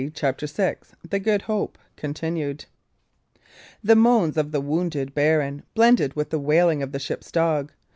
CHAPTER 0.15 0.47
VI 0.47 0.77
THE 1.07 1.19
GOOD 1.19 1.43
HOPE 1.43 1.77
(concluded) 1.95 2.65
The 3.83 3.95
moans 3.95 4.35
of 4.35 4.51
the 4.51 4.59
wounded 4.59 5.13
baron 5.13 5.61
blended 5.75 6.15
with 6.15 6.31
the 6.31 6.39
wailing 6.39 6.81
of 6.81 6.91
the 6.91 6.97
ship's 6.97 7.31
dog. 7.31 7.71